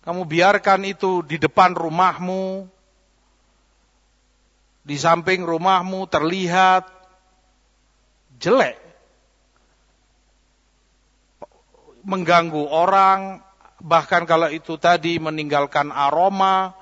Kamu 0.01 0.25
biarkan 0.25 0.81
itu 0.87 1.21
di 1.21 1.37
depan 1.37 1.77
rumahmu, 1.77 2.65
di 4.81 4.97
samping 4.97 5.45
rumahmu 5.45 6.09
terlihat 6.09 6.89
jelek. 8.41 8.77
Mengganggu 12.01 12.65
orang, 12.65 13.45
bahkan 13.77 14.25
kalau 14.25 14.49
itu 14.49 14.77
tadi 14.81 15.21
meninggalkan 15.21 15.93
aroma 15.93 16.73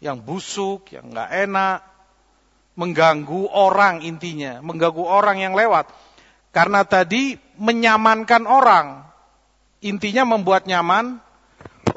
yang 0.00 0.16
busuk, 0.16 0.88
yang 0.96 1.12
nggak 1.12 1.30
enak, 1.44 1.78
mengganggu 2.74 3.52
orang 3.52 4.00
intinya, 4.00 4.64
mengganggu 4.64 5.04
orang 5.04 5.44
yang 5.44 5.52
lewat. 5.52 5.92
Karena 6.52 6.84
tadi 6.84 7.36
menyamankan 7.60 8.48
orang, 8.48 9.04
intinya 9.84 10.24
membuat 10.24 10.64
nyaman 10.64 11.20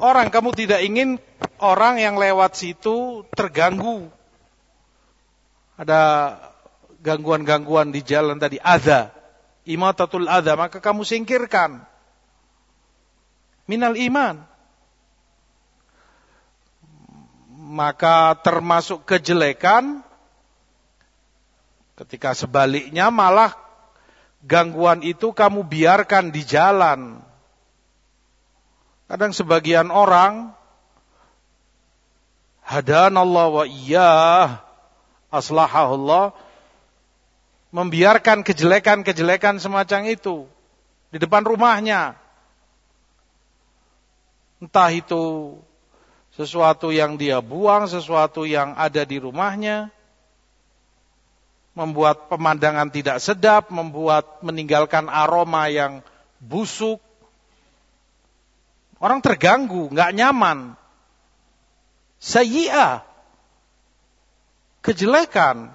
orang. 0.00 0.28
Kamu 0.28 0.52
tidak 0.52 0.84
ingin 0.84 1.16
orang 1.60 2.00
yang 2.00 2.20
lewat 2.20 2.56
situ 2.56 3.24
terganggu. 3.32 4.08
Ada 5.76 6.00
gangguan-gangguan 7.04 7.92
di 7.92 8.00
jalan 8.00 8.40
tadi, 8.40 8.56
ada. 8.58 9.12
Imatatul 9.68 10.26
ada, 10.26 10.56
maka 10.56 10.80
kamu 10.80 11.04
singkirkan. 11.04 11.84
Minal 13.68 13.94
iman. 13.98 14.40
Maka 17.66 18.38
termasuk 18.40 19.04
kejelekan 19.04 20.00
ketika 21.98 22.32
sebaliknya 22.32 23.10
malah 23.10 23.52
gangguan 24.46 25.02
itu 25.02 25.34
kamu 25.34 25.66
biarkan 25.66 26.30
di 26.30 26.46
jalan. 26.46 27.18
Kadang 29.10 29.34
sebagian 29.34 29.90
orang 29.90 30.54
hadanallah 32.66 33.46
wa 33.50 33.64
iyyah 33.66 34.65
aslahahullah 35.30 36.34
membiarkan 37.74 38.40
kejelekan-kejelekan 38.46 39.60
semacam 39.60 40.00
itu 40.08 40.46
di 41.10 41.18
depan 41.20 41.44
rumahnya. 41.44 42.16
Entah 44.60 44.88
itu 44.88 45.56
sesuatu 46.36 46.92
yang 46.92 47.16
dia 47.16 47.40
buang, 47.40 47.88
sesuatu 47.88 48.44
yang 48.44 48.76
ada 48.76 49.04
di 49.04 49.16
rumahnya, 49.16 49.88
membuat 51.76 52.28
pemandangan 52.28 52.88
tidak 52.92 53.20
sedap, 53.20 53.68
membuat 53.68 54.40
meninggalkan 54.40 55.08
aroma 55.12 55.68
yang 55.68 56.00
busuk. 56.40 57.00
Orang 58.96 59.20
terganggu, 59.20 59.92
nggak 59.92 60.12
nyaman. 60.16 60.72
Sayyi'ah. 62.20 63.05
Kejelekan. 64.86 65.74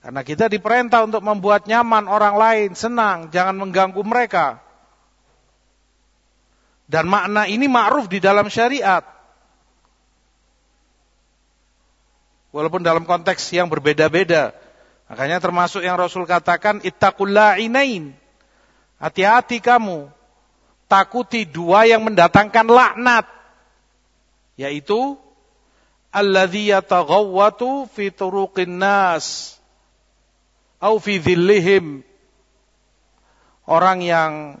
Karena 0.00 0.20
kita 0.26 0.50
diperintah 0.50 1.06
untuk 1.06 1.22
membuat 1.22 1.70
nyaman 1.70 2.10
orang 2.10 2.34
lain, 2.34 2.70
senang, 2.74 3.30
jangan 3.30 3.54
mengganggu 3.54 4.00
mereka. 4.02 4.58
Dan 6.90 7.06
makna 7.06 7.46
ini 7.46 7.70
ma'ruf 7.70 8.10
di 8.10 8.18
dalam 8.18 8.50
syariat. 8.50 9.06
Walaupun 12.50 12.82
dalam 12.82 13.06
konteks 13.06 13.54
yang 13.54 13.70
berbeda-beda. 13.70 14.50
Makanya 15.06 15.38
termasuk 15.38 15.86
yang 15.86 15.94
Rasul 15.94 16.26
katakan, 16.26 16.82
ittaqul. 16.82 17.30
Hati-hati 18.98 19.62
kamu. 19.62 20.10
Takuti 20.90 21.46
dua 21.46 21.86
yang 21.86 22.02
mendatangkan 22.02 22.66
laknat. 22.66 23.30
Yaitu, 24.58 25.14
alladhi 26.10 26.70
yataghawwatu 26.74 27.90
fi 27.90 28.10
turuqin 28.10 28.78
nas. 28.78 29.56
Au 30.82 30.98
fi 30.98 31.18
dhillihim. 31.18 32.02
Orang 33.70 34.02
yang 34.02 34.58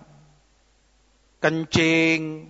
kencing, 1.42 2.46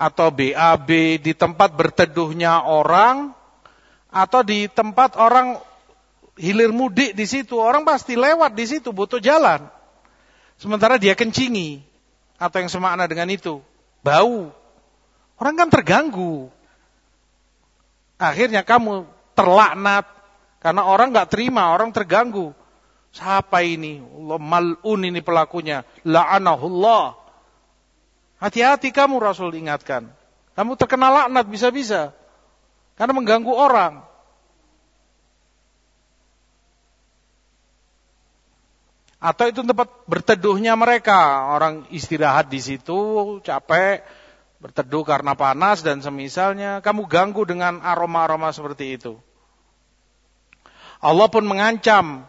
atau 0.00 0.32
BAB 0.32 1.20
di 1.20 1.32
tempat 1.36 1.76
berteduhnya 1.76 2.64
orang, 2.64 3.36
atau 4.08 4.40
di 4.40 4.64
tempat 4.64 5.20
orang 5.20 5.60
hilir 6.40 6.72
mudik 6.72 7.12
di 7.12 7.28
situ, 7.28 7.60
orang 7.60 7.84
pasti 7.84 8.16
lewat 8.16 8.56
di 8.56 8.64
situ 8.64 8.96
butuh 8.96 9.20
jalan. 9.20 9.68
Sementara 10.56 10.96
dia 10.96 11.12
kencingi 11.12 11.84
atau 12.40 12.64
yang 12.64 12.72
semakna 12.72 13.04
dengan 13.04 13.28
itu, 13.28 13.60
bau. 14.00 14.48
Orang 15.36 15.54
kan 15.56 15.68
terganggu. 15.68 16.48
Akhirnya 18.20 18.60
kamu 18.60 19.08
terlaknat 19.32 20.04
karena 20.60 20.84
orang 20.84 21.08
nggak 21.08 21.32
terima, 21.32 21.72
orang 21.72 21.88
terganggu. 21.88 22.52
Siapa 23.10 23.64
ini? 23.64 23.98
Allah 24.04 24.38
malun 24.38 25.00
ini 25.08 25.24
pelakunya. 25.24 25.88
La'anahullah. 26.04 27.16
Hati-hati 28.38 28.92
kamu 28.92 29.18
Rasul 29.18 29.56
ingatkan. 29.56 30.12
Kamu 30.52 30.76
terkena 30.76 31.08
laknat 31.08 31.48
bisa-bisa. 31.48 32.12
Karena 32.94 33.16
mengganggu 33.16 33.50
orang. 33.50 34.04
Atau 39.20 39.48
itu 39.48 39.64
tempat 39.64 39.88
berteduhnya 40.04 40.76
mereka. 40.76 41.50
Orang 41.56 41.88
istirahat 41.88 42.52
di 42.52 42.60
situ, 42.60 43.40
capek, 43.40 44.04
berteduh 44.60 45.02
karena 45.02 45.32
panas 45.34 45.80
dan 45.80 46.04
semisalnya. 46.04 46.84
Kamu 46.84 47.08
ganggu 47.08 47.48
dengan 47.48 47.80
aroma-aroma 47.80 48.52
seperti 48.52 49.00
itu. 49.00 49.16
Allah 51.00 51.26
pun 51.32 51.48
mengancam. 51.48 52.28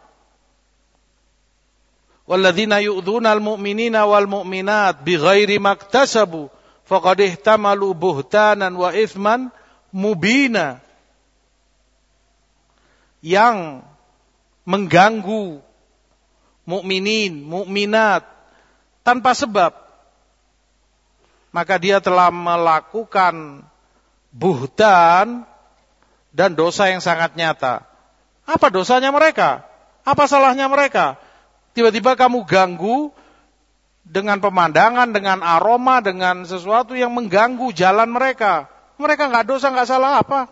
Walladzina 2.23 2.79
yu'dhunal 2.79 3.43
mu'minina 3.43 4.07
wal 4.07 4.25
mu'minat 4.25 5.03
bighairi 5.03 5.59
maktasabu 5.59 6.47
faqad 6.87 7.19
ihtamalu 7.19 7.91
buhtanan 7.91 8.71
wa 8.71 8.95
ithman 8.95 9.51
mubina 9.91 10.79
yang 13.19 13.83
mengganggu 14.63 15.59
mukminin, 16.65 17.41
mukminat 17.41 18.23
tanpa 19.01 19.33
sebab 19.33 19.80
maka 21.51 21.75
dia 21.77 21.99
telah 21.99 22.31
melakukan 22.31 23.67
buhtan 24.31 25.43
dan 26.31 26.55
dosa 26.55 26.87
yang 26.87 27.03
sangat 27.03 27.35
nyata. 27.35 27.83
Apa 28.47 28.71
dosanya 28.71 29.11
mereka? 29.11 29.67
Apa 30.07 30.25
salahnya 30.25 30.65
mereka? 30.71 31.19
Tiba-tiba 31.75 32.15
kamu 32.15 32.43
ganggu 32.47 33.11
dengan 34.01 34.41
pemandangan, 34.41 35.11
dengan 35.13 35.39
aroma, 35.45 36.01
dengan 36.01 36.43
sesuatu 36.47 36.97
yang 36.97 37.13
mengganggu 37.13 37.69
jalan 37.75 38.09
mereka. 38.09 38.67
Mereka 38.97 39.29
nggak 39.29 39.47
dosa, 39.47 39.69
nggak 39.71 39.87
salah 39.87 40.19
apa. 40.19 40.49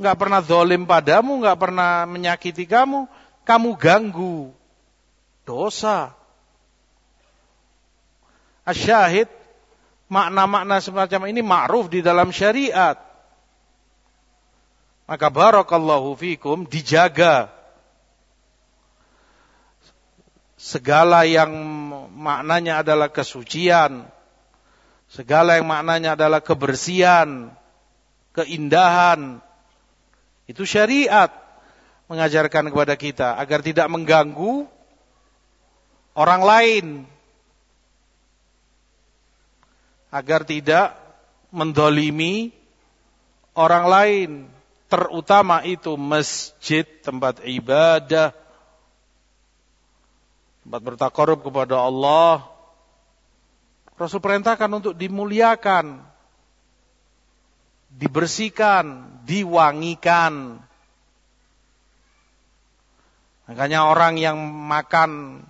Nggak 0.00 0.16
pernah 0.16 0.40
zolim 0.40 0.88
padamu, 0.88 1.44
nggak 1.44 1.58
pernah 1.60 2.08
menyakiti 2.08 2.64
kamu. 2.64 3.08
Kamu 3.42 3.70
ganggu. 3.76 4.54
Dosa. 5.42 6.14
Asyahid, 8.62 9.26
makna-makna 10.06 10.78
semacam 10.78 11.20
ini 11.30 11.40
ma'ruf 11.42 11.90
di 11.90 12.00
dalam 12.00 12.30
syariat. 12.30 12.98
Maka 15.06 15.26
barakallahu 15.28 16.14
fikum 16.14 16.64
dijaga 16.64 17.50
segala 20.54 21.26
yang 21.26 21.50
maknanya 22.14 22.86
adalah 22.86 23.10
kesucian, 23.10 24.06
Segala 25.12 25.60
yang 25.60 25.68
maknanya 25.68 26.16
adalah 26.16 26.40
kebersihan, 26.40 27.52
keindahan. 28.32 29.44
Itu 30.48 30.64
syariat 30.64 31.28
mengajarkan 32.08 32.72
kepada 32.72 32.96
kita 32.96 33.36
agar 33.36 33.60
tidak 33.60 33.92
mengganggu 33.92 34.64
orang 36.16 36.40
lain. 36.40 36.86
Agar 40.12 40.44
tidak 40.44 40.92
mendolimi 41.48 42.52
orang 43.56 43.84
lain. 43.88 44.30
Terutama 44.92 45.64
itu 45.64 45.96
masjid, 45.96 46.84
tempat 46.84 47.40
ibadah. 47.48 48.36
Tempat 50.62 50.80
bertakarub 50.84 51.40
kepada 51.40 51.80
Allah 51.80 52.52
Rasul 54.02 54.18
perintahkan 54.18 54.70
untuk 54.72 54.94
dimuliakan, 54.98 56.02
dibersihkan, 57.92 59.14
diwangikan. 59.22 60.58
Makanya 63.46 63.86
orang 63.86 64.16
yang 64.16 64.42
makan 64.42 65.42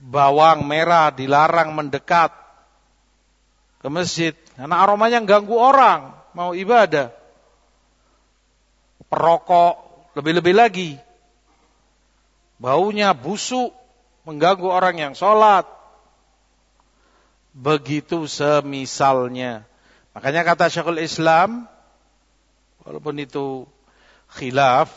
bawang 0.00 0.64
merah 0.64 1.12
dilarang 1.12 1.76
mendekat 1.76 2.32
ke 3.80 3.88
masjid 3.92 4.32
karena 4.56 4.80
aromanya 4.80 5.20
ganggu 5.20 5.56
orang 5.56 6.16
mau 6.32 6.56
ibadah. 6.56 7.12
Perokok 9.10 9.74
lebih-lebih 10.16 10.54
lagi 10.54 10.90
baunya 12.60 13.16
busuk 13.16 13.72
mengganggu 14.28 14.68
orang 14.68 14.96
yang 15.00 15.12
sholat. 15.16 15.64
Begitu 17.50 18.30
semisalnya. 18.30 19.66
Makanya 20.14 20.46
kata 20.46 20.70
Syekhul 20.70 21.02
Islam, 21.02 21.66
walaupun 22.86 23.18
itu 23.18 23.66
khilaf, 24.30 24.92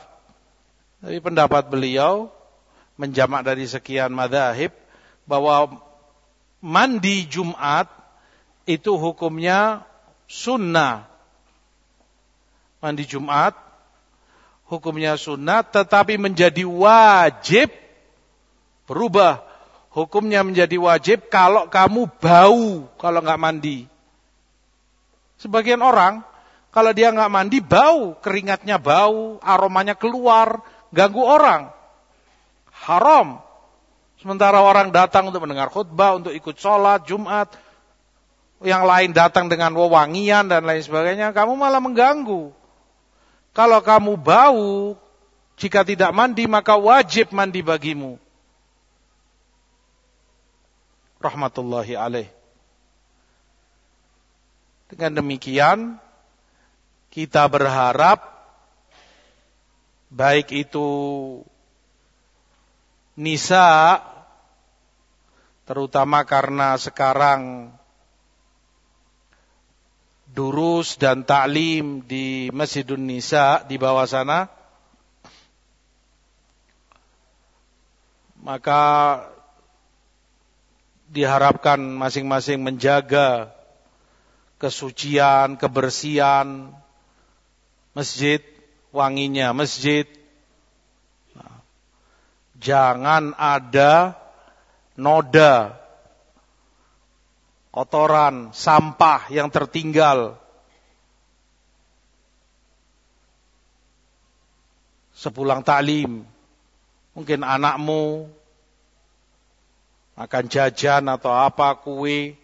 tapi 1.02 1.18
pendapat 1.18 1.66
beliau 1.72 2.30
menjamak 3.00 3.42
dari 3.42 3.66
sekian 3.66 4.13
madhahib 4.13 4.70
bahwa 5.24 5.80
mandi 6.64 7.28
Jumat 7.28 7.88
itu 8.64 8.96
hukumnya 8.96 9.84
sunnah. 10.28 11.08
Mandi 12.80 13.04
Jumat 13.08 13.56
hukumnya 14.68 15.16
sunnah 15.16 15.64
tetapi 15.64 16.20
menjadi 16.20 16.64
wajib 16.68 17.72
berubah. 18.88 19.44
Hukumnya 19.94 20.42
menjadi 20.42 20.74
wajib 20.82 21.30
kalau 21.30 21.70
kamu 21.70 22.10
bau 22.18 22.90
kalau 22.98 23.20
nggak 23.22 23.42
mandi. 23.42 23.86
Sebagian 25.38 25.86
orang 25.86 26.26
kalau 26.74 26.90
dia 26.90 27.14
nggak 27.14 27.30
mandi 27.30 27.62
bau, 27.62 28.18
keringatnya 28.18 28.82
bau, 28.82 29.38
aromanya 29.46 29.94
keluar, 29.94 30.66
ganggu 30.90 31.22
orang. 31.22 31.70
Haram. 32.74 33.46
Sementara 34.24 34.64
orang 34.64 34.88
datang 34.88 35.28
untuk 35.28 35.44
mendengar 35.44 35.68
khutbah, 35.68 36.16
untuk 36.16 36.32
ikut 36.32 36.56
sholat, 36.56 37.04
Jumat. 37.04 37.52
Yang 38.64 38.84
lain 38.88 39.12
datang 39.12 39.52
dengan 39.52 39.76
wewangian 39.76 40.48
dan 40.48 40.64
lain 40.64 40.80
sebagainya. 40.80 41.36
Kamu 41.36 41.60
malah 41.60 41.84
mengganggu. 41.84 42.56
Kalau 43.52 43.80
kamu 43.84 44.16
bau, 44.16 44.96
jika 45.60 45.84
tidak 45.84 46.16
mandi 46.16 46.48
maka 46.48 46.80
wajib 46.80 47.36
mandi 47.36 47.60
bagimu. 47.60 48.16
Rahmatullahi 51.20 51.92
alaih. 52.00 52.32
Dengan 54.88 55.20
demikian, 55.20 56.00
kita 57.12 57.44
berharap 57.52 58.24
baik 60.08 60.56
itu 60.56 60.88
nisa 63.20 64.00
terutama 65.63 66.28
karena 66.28 66.76
sekarang 66.76 67.71
durus 70.34 70.97
dan 70.97 71.21
taklim 71.23 72.02
di 72.04 72.49
Masjidun 72.49 73.06
Nisa 73.06 73.62
di 73.69 73.78
bawah 73.78 74.04
sana 74.10 74.49
maka 78.43 78.84
diharapkan 81.08 81.80
masing-masing 81.80 82.60
menjaga 82.60 83.54
kesucian, 84.58 85.56
kebersihan 85.56 86.73
masjid, 87.93 88.41
wanginya 88.89 89.54
masjid. 89.54 90.10
jangan 92.63 93.36
ada 93.36 94.23
noda, 94.93 95.77
kotoran, 97.73 98.53
sampah 98.53 99.29
yang 99.34 99.49
tertinggal. 99.49 100.38
Sepulang 105.13 105.63
taklim, 105.63 106.27
mungkin 107.15 107.47
anakmu 107.47 108.27
makan 110.19 110.45
jajan 110.51 111.08
atau 111.08 111.32
apa 111.32 111.79
kue, 111.79 112.36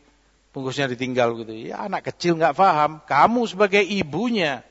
bungkusnya 0.56 0.88
ditinggal 0.88 1.36
gitu. 1.44 1.54
Ya 1.54 1.86
anak 1.86 2.08
kecil 2.08 2.40
nggak 2.40 2.56
paham. 2.56 3.04
Kamu 3.04 3.46
sebagai 3.52 3.84
ibunya, 3.84 4.64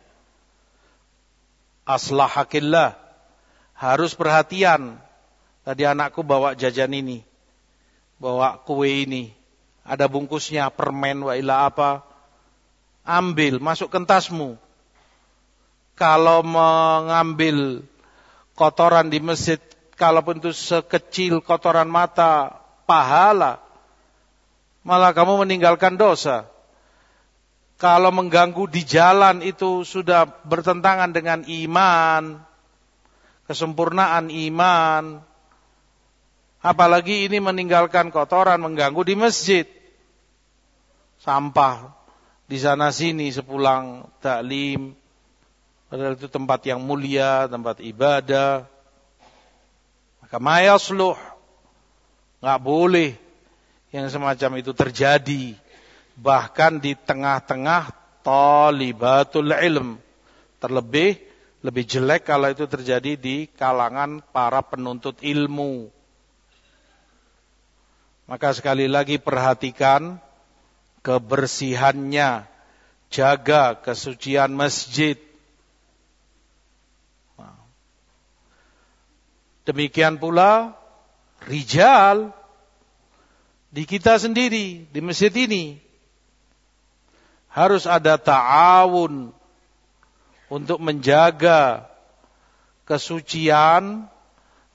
aslahakillah, 1.85 2.97
harus 3.77 4.17
perhatian. 4.17 4.97
Tadi 5.69 5.85
anakku 5.85 6.25
bawa 6.25 6.57
jajan 6.57 6.97
ini 6.97 7.28
bawa 8.19 8.59
kue 8.67 9.07
ini, 9.07 9.31
ada 9.87 10.11
bungkusnya, 10.11 10.69
permen, 10.75 11.23
wa 11.23 11.33
ila 11.39 11.71
apa, 11.71 12.03
ambil, 13.07 13.63
masuk 13.63 13.89
ke 13.89 13.99
tasmu. 14.05 14.59
Kalau 15.99 16.47
mengambil 16.47 17.83
kotoran 18.55 19.11
di 19.11 19.19
masjid, 19.19 19.59
kalaupun 19.99 20.39
itu 20.39 20.55
sekecil 20.55 21.43
kotoran 21.43 21.91
mata, 21.91 22.59
pahala, 22.87 23.59
malah 24.87 25.11
kamu 25.11 25.47
meninggalkan 25.47 25.99
dosa. 25.99 26.47
Kalau 27.79 28.11
mengganggu 28.11 28.67
di 28.67 28.83
jalan 28.83 29.39
itu 29.43 29.87
sudah 29.87 30.27
bertentangan 30.27 31.15
dengan 31.15 31.47
iman, 31.47 32.43
kesempurnaan 33.47 34.35
iman, 34.35 35.23
Apalagi 36.59 37.31
ini 37.31 37.39
meninggalkan 37.39 38.11
kotoran, 38.11 38.59
mengganggu 38.59 39.07
di 39.07 39.15
masjid. 39.15 39.67
Sampah 41.23 41.95
di 42.51 42.59
sana 42.59 42.91
sini 42.91 43.31
sepulang 43.31 44.11
taklim. 44.19 44.95
Padahal 45.87 46.19
itu 46.19 46.27
tempat 46.27 46.67
yang 46.67 46.83
mulia, 46.83 47.47
tempat 47.47 47.79
ibadah. 47.79 48.67
Maka 50.19 50.37
mayasluh. 50.43 51.15
Nggak 52.43 52.61
boleh 52.63 53.11
yang 53.95 54.11
semacam 54.11 54.59
itu 54.59 54.75
terjadi. 54.75 55.55
Bahkan 56.19 56.83
di 56.83 56.99
tengah-tengah 56.99 57.95
talibatul 58.27 59.55
ilm. 59.55 60.03
Terlebih, 60.59 61.23
lebih 61.63 61.85
jelek 61.87 62.27
kalau 62.27 62.51
itu 62.51 62.67
terjadi 62.67 63.15
di 63.15 63.47
kalangan 63.47 64.19
para 64.35 64.59
penuntut 64.67 65.23
ilmu 65.23 65.98
maka 68.29 68.53
sekali 68.53 68.85
lagi 68.85 69.17
perhatikan 69.17 70.21
kebersihannya, 71.01 72.45
jaga 73.09 73.81
kesucian 73.81 74.53
masjid. 74.53 75.17
Demikian 79.65 80.21
pula 80.21 80.77
rijal 81.49 82.37
di 83.73 83.89
kita 83.89 84.21
sendiri, 84.21 84.85
di 84.89 85.01
masjid 85.01 85.33
ini. 85.33 85.81
Harus 87.49 87.89
ada 87.89 88.21
ta'awun 88.21 89.33
untuk 90.53 90.79
menjaga 90.85 91.89
kesucian 92.85 94.05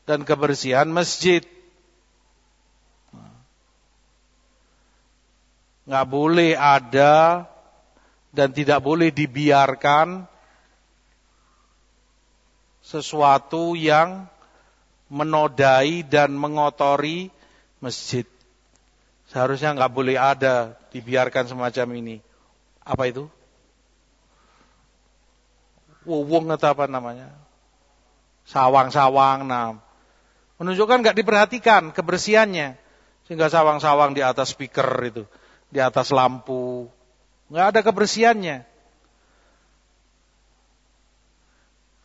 dan 0.09 0.19
kebersihan 0.25 0.89
masjid. 0.89 1.52
Nggak 5.83 6.07
boleh 6.07 6.55
ada 6.55 7.43
dan 8.31 8.49
tidak 8.55 8.79
boleh 8.79 9.11
dibiarkan 9.11 10.25
sesuatu 12.83 13.75
yang 13.75 14.27
menodai 15.11 16.03
dan 16.07 16.33
mengotori 16.33 17.29
masjid. 17.83 18.25
Seharusnya 19.29 19.75
nggak 19.75 19.93
boleh 19.93 20.15
ada 20.17 20.75
dibiarkan 20.91 21.51
semacam 21.51 21.87
ini. 21.99 22.17
Apa 22.83 23.07
itu? 23.07 23.27
Wuwung 26.03 26.51
atau 26.51 26.75
apa 26.75 26.89
namanya? 26.89 27.31
Sawang-sawang. 28.43 29.47
Nah, 29.47 29.79
menunjukkan 30.59 30.99
nggak 30.99 31.17
diperhatikan 31.23 31.95
kebersihannya, 31.95 32.75
sehingga 33.23 33.47
sawang-sawang 33.47 34.11
di 34.11 34.19
atas 34.19 34.51
speaker 34.51 34.89
itu 35.07 35.23
di 35.73 35.81
atas 35.81 36.13
lampu. 36.13 36.85
Nggak 37.49 37.67
ada 37.73 37.79
kebersihannya. 37.81 38.57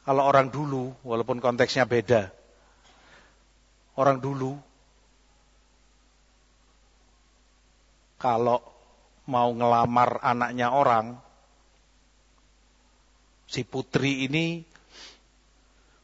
Kalau 0.09 0.25
orang 0.25 0.49
dulu, 0.49 0.97
walaupun 1.05 1.37
konteksnya 1.37 1.85
beda, 1.85 2.33
orang 3.93 4.17
dulu 4.17 4.57
kalau 8.17 8.65
mau 9.29 9.53
ngelamar 9.53 10.17
anaknya 10.25 10.73
orang, 10.73 11.21
si 13.45 13.69
putri 13.69 14.25
ini 14.25 14.65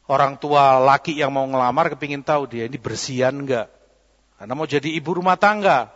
Orang 0.05 0.37
tua 0.37 0.77
laki 0.85 1.17
yang 1.17 1.33
mau 1.33 1.49
ngelamar 1.49 1.89
kepingin 1.97 2.21
tahu 2.21 2.45
dia 2.45 2.69
ini 2.69 2.77
bersihan 2.77 3.33
enggak. 3.33 3.73
Karena 4.37 4.53
mau 4.53 4.69
jadi 4.69 4.85
ibu 4.93 5.17
rumah 5.17 5.41
tangga. 5.41 5.89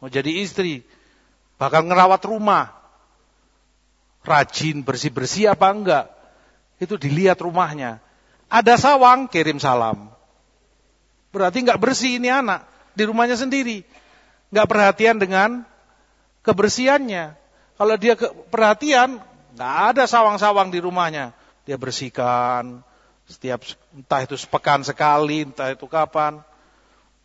Mau 0.00 0.08
jadi 0.08 0.40
istri. 0.40 0.82
Bakal 1.60 1.84
ngerawat 1.84 2.24
rumah. 2.24 2.72
Rajin, 4.24 4.80
bersih-bersih 4.84 5.52
apa 5.52 5.68
enggak. 5.72 6.06
Itu 6.80 6.96
dilihat 6.96 7.40
rumahnya. 7.40 8.00
Ada 8.48 8.80
sawang, 8.80 9.28
kirim 9.28 9.60
salam. 9.60 10.08
Berarti 11.30 11.62
enggak 11.62 11.80
bersih 11.80 12.16
ini 12.16 12.32
anak. 12.32 12.64
Di 12.96 13.04
rumahnya 13.04 13.36
sendiri. 13.36 13.84
Enggak 14.50 14.66
perhatian 14.66 15.16
dengan 15.20 15.62
kebersihannya. 16.42 17.36
Kalau 17.76 17.94
dia 18.00 18.16
perhatian, 18.48 19.20
enggak 19.52 19.76
ada 19.94 20.04
sawang-sawang 20.08 20.72
di 20.72 20.80
rumahnya. 20.80 21.36
Dia 21.68 21.76
bersihkan, 21.76 22.82
setiap 23.30 23.62
entah 23.94 24.26
itu 24.26 24.34
sepekan 24.34 24.82
sekali, 24.82 25.46
entah 25.46 25.70
itu 25.70 25.86
kapan. 25.86 26.42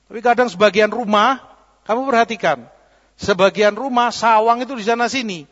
Tapi 0.06 0.20
kadang 0.22 0.46
sebagian 0.46 0.94
rumah, 0.94 1.42
kamu 1.86 2.02
perhatikan, 2.10 2.66
sebagian 3.14 3.78
rumah 3.78 4.10
sawang 4.10 4.66
itu 4.66 4.74
di 4.74 4.82
sana 4.82 5.06
sini. 5.06 5.46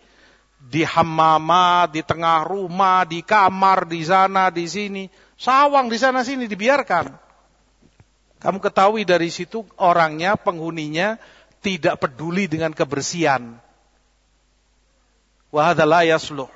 Di 0.63 0.82
hammama, 0.82 1.86
di 1.91 2.02
tengah 2.02 2.41
rumah, 2.41 3.06
di 3.06 3.22
kamar, 3.22 3.86
di 3.86 4.02
sana, 4.02 4.50
di 4.50 4.65
sini. 4.65 5.06
Sawang 5.38 5.93
di 5.93 5.98
sana 6.02 6.26
sini 6.26 6.50
dibiarkan. 6.50 7.13
Kamu 8.41 8.58
ketahui 8.60 9.06
dari 9.06 9.30
situ 9.30 9.62
orangnya, 9.78 10.34
penghuninya 10.34 11.22
tidak 11.63 12.02
peduli 12.02 12.50
dengan 12.50 12.74
kebersihan. 12.74 13.56
Wahadalah 15.54 16.04
yasluh. 16.04 16.52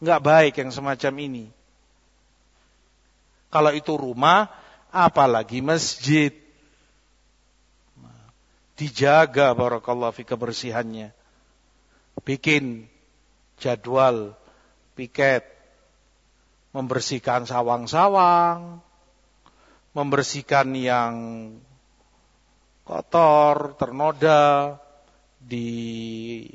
Enggak 0.00 0.20
baik 0.22 0.54
yang 0.62 0.70
semacam 0.70 1.12
ini. 1.20 1.44
Kalau 3.50 3.74
itu 3.74 3.92
rumah, 3.98 4.48
apalagi 4.88 5.60
masjid. 5.60 6.39
Dijaga 8.80 9.52
barakallahu 9.52 10.16
fi 10.16 10.24
kebersihannya. 10.24 11.12
Bikin 12.24 12.88
jadwal 13.60 14.32
piket 14.96 15.44
membersihkan 16.72 17.44
sawang-sawang, 17.44 18.80
membersihkan 19.92 20.72
yang 20.72 21.14
kotor, 22.88 23.76
ternoda 23.76 24.80
di 25.36 26.48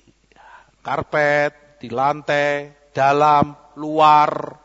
karpet, 0.82 1.78
di 1.78 1.94
lantai, 1.94 2.74
dalam, 2.90 3.54
luar, 3.78 4.58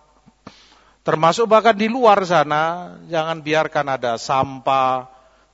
Termasuk 1.00 1.48
bahkan 1.48 1.72
di 1.72 1.88
luar 1.88 2.22
sana, 2.28 2.94
jangan 3.08 3.40
biarkan 3.40 3.98
ada 3.98 4.20
sampah, 4.20 5.08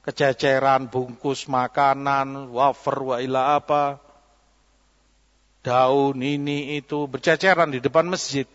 kececeran, 0.07 0.87
bungkus 0.87 1.51
makanan, 1.51 2.55
wafer, 2.55 2.97
wa 3.03 3.17
ila 3.19 3.59
apa, 3.59 3.99
daun 5.67 6.23
ini 6.23 6.79
itu 6.79 7.11
berceceran 7.11 7.75
di 7.75 7.83
depan 7.83 8.07
masjid. 8.07 8.47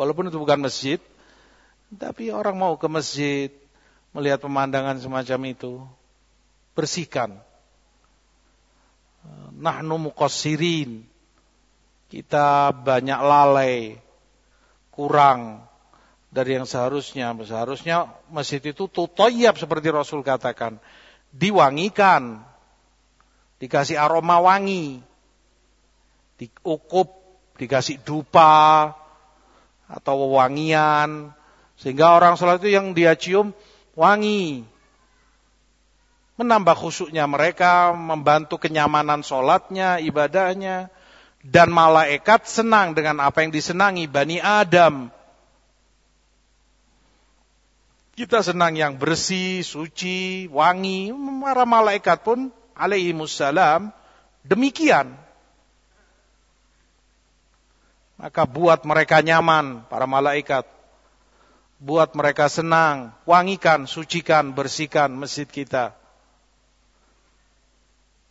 Walaupun 0.00 0.32
itu 0.32 0.40
bukan 0.40 0.64
masjid, 0.64 0.96
tapi 1.92 2.32
orang 2.32 2.56
mau 2.56 2.80
ke 2.80 2.88
masjid, 2.88 3.52
melihat 4.16 4.40
pemandangan 4.40 4.96
semacam 4.96 5.40
itu, 5.52 5.84
bersihkan. 6.72 7.36
Nahnu 9.60 10.08
muqassirin. 10.08 11.04
Kita 12.08 12.70
banyak 12.70 13.20
lalai, 13.20 13.98
kurang 14.94 15.66
dari 16.30 16.58
yang 16.58 16.66
seharusnya. 16.66 17.32
Seharusnya 17.44 18.10
masjid 18.30 18.60
itu 18.60 18.86
tutoyab 18.90 19.56
seperti 19.58 19.88
Rasul 19.92 20.20
katakan. 20.26 20.78
Diwangikan. 21.30 22.42
Dikasih 23.56 23.96
aroma 23.96 24.40
wangi. 24.42 25.00
Diukup, 26.36 27.16
dikasih 27.56 28.04
dupa, 28.04 28.92
atau 29.88 30.36
wangian. 30.36 31.32
Sehingga 31.80 32.12
orang 32.12 32.36
sholat 32.36 32.60
itu 32.60 32.76
yang 32.76 32.92
dia 32.92 33.16
cium 33.16 33.56
wangi. 33.96 34.68
Menambah 36.36 36.76
khusyuknya 36.76 37.24
mereka, 37.24 37.96
membantu 37.96 38.60
kenyamanan 38.60 39.24
sholatnya, 39.24 39.96
ibadahnya. 40.04 40.92
Dan 41.40 41.72
malaikat 41.72 42.44
senang 42.44 42.92
dengan 42.92 43.22
apa 43.24 43.40
yang 43.40 43.54
disenangi 43.54 44.04
Bani 44.10 44.42
Adam 44.42 45.15
kita 48.16 48.40
senang 48.40 48.72
yang 48.74 48.96
bersih, 48.96 49.60
suci, 49.60 50.48
wangi. 50.48 51.12
Para 51.44 51.68
malaikat 51.68 52.24
pun 52.24 52.48
alaihi 52.72 53.12
musallam 53.12 53.92
demikian. 54.40 55.12
Maka 58.16 58.48
buat 58.48 58.88
mereka 58.88 59.20
nyaman, 59.20 59.84
para 59.92 60.08
malaikat. 60.08 60.64
Buat 61.76 62.16
mereka 62.16 62.48
senang, 62.48 63.12
wangikan, 63.28 63.84
sucikan, 63.84 64.56
bersihkan 64.56 65.12
masjid 65.12 65.44
kita. 65.44 65.92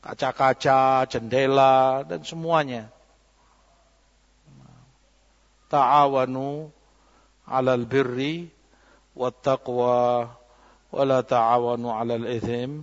Kaca-kaca, 0.01 1.05
jendela, 1.05 2.01
dan 2.09 2.25
semuanya. 2.25 2.89
Ta'awanu 5.69 6.73
alal 7.45 7.85
birri 7.85 8.54
والتقوى 9.15 10.29
ولا 10.91 11.21
تعاونوا 11.21 11.93
على 11.93 12.15
الإثم 12.15 12.81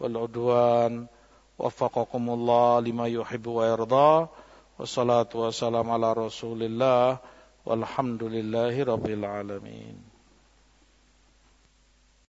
والعدوان 0.00 1.06
وفقكم 1.58 2.30
الله 2.30 2.80
لما 2.80 3.06
يحب 3.06 3.46
ويرضى 3.46 4.26
والصلاة 4.78 5.28
والسلام 5.34 5.90
على 5.90 6.12
رسول 6.12 6.62
الله 6.62 7.18
والحمد 7.66 8.22
لله 8.22 8.84
رب 8.84 9.06
العالمين 9.06 10.07